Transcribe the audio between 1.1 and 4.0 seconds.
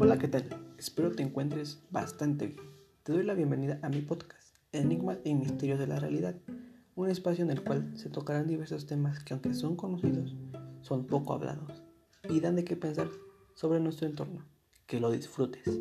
te encuentres bastante bien. Te doy la bienvenida a mi